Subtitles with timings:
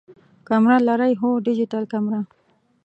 [0.47, 2.21] کمره لرئ؟ هو، ډیجیټل کمره